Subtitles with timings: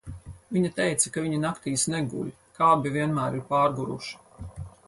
[0.55, 4.23] Viņa teica, ka viņi naktīs neguļ, ka abi vienmēr ir pārguruši.